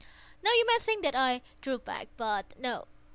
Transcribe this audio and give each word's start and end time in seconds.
Now 0.41 0.49
you 0.51 0.65
may 0.65 0.79
think 0.79 1.03
that 1.03 1.13
I 1.15 1.43
drew 1.61 1.77
back—but 1.77 2.59
no. 2.59 2.87